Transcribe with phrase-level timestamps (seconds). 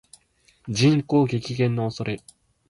[0.67, 2.23] 人口激減の恐れ